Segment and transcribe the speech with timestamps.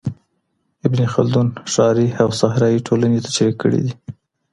[0.85, 3.93] ابن خلدون ښاري او صحرايي ټولني تشرېح کړې دي.